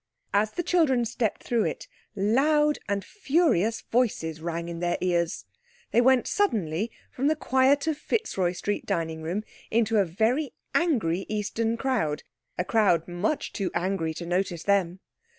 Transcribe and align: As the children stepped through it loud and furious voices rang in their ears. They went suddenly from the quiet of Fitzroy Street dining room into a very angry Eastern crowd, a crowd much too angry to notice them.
As 0.33 0.49
the 0.53 0.63
children 0.63 1.05
stepped 1.05 1.43
through 1.43 1.65
it 1.65 1.87
loud 2.15 2.79
and 2.89 3.05
furious 3.05 3.81
voices 3.81 4.41
rang 4.41 4.67
in 4.67 4.79
their 4.79 4.97
ears. 4.99 5.45
They 5.91 6.01
went 6.01 6.25
suddenly 6.25 6.89
from 7.11 7.27
the 7.27 7.35
quiet 7.35 7.85
of 7.85 7.99
Fitzroy 7.99 8.53
Street 8.53 8.87
dining 8.87 9.21
room 9.21 9.43
into 9.69 9.99
a 9.99 10.05
very 10.05 10.53
angry 10.73 11.27
Eastern 11.29 11.77
crowd, 11.77 12.23
a 12.57 12.65
crowd 12.65 13.07
much 13.07 13.53
too 13.53 13.69
angry 13.75 14.15
to 14.15 14.25
notice 14.25 14.63
them. 14.63 15.01